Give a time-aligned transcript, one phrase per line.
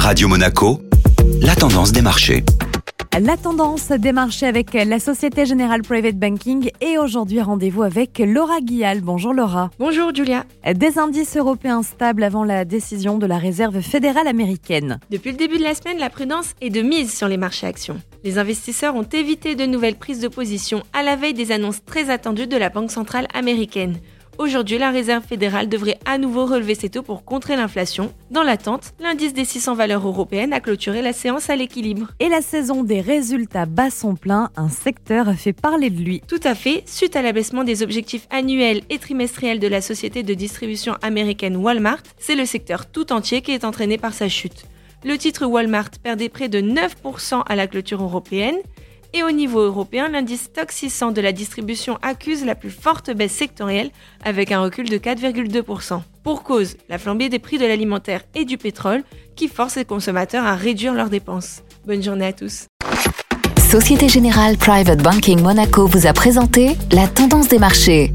[0.00, 0.80] Radio Monaco,
[1.42, 2.42] la tendance des marchés.
[3.20, 8.62] La tendance des marchés avec la Société Générale Private Banking et aujourd'hui rendez-vous avec Laura
[8.62, 9.02] Guial.
[9.02, 9.70] Bonjour Laura.
[9.78, 10.46] Bonjour Julia.
[10.74, 15.00] Des indices européens stables avant la décision de la Réserve fédérale américaine.
[15.10, 18.00] Depuis le début de la semaine, la prudence est de mise sur les marchés actions.
[18.24, 22.08] Les investisseurs ont évité de nouvelles prises de position à la veille des annonces très
[22.08, 23.98] attendues de la Banque centrale américaine.
[24.40, 28.10] Aujourd'hui, la Réserve fédérale devrait à nouveau relever ses taux pour contrer l'inflation.
[28.30, 32.08] Dans l'attente, l'indice des 600 valeurs européennes a clôturé la séance à l'équilibre.
[32.20, 36.22] Et la saison des résultats bat son plein, un secteur fait parler de lui.
[36.26, 40.32] Tout à fait, suite à l'abaissement des objectifs annuels et trimestriels de la société de
[40.32, 44.64] distribution américaine Walmart, c'est le secteur tout entier qui est entraîné par sa chute.
[45.04, 48.56] Le titre Walmart perdait près de 9% à la clôture européenne
[49.12, 53.32] et au niveau européen, l'indice Stock 600 de la distribution accuse la plus forte baisse
[53.32, 53.90] sectorielle
[54.24, 56.00] avec un recul de 4,2%.
[56.22, 59.02] Pour cause, la flambée des prix de l'alimentaire et du pétrole
[59.36, 61.62] qui force les consommateurs à réduire leurs dépenses.
[61.86, 62.66] Bonne journée à tous.
[63.58, 68.12] Société Générale Private Banking Monaco vous a présenté la tendance des marchés.